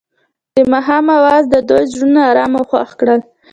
[0.55, 3.19] د ماښام اواز د دوی زړونه ارامه او خوښ کړل.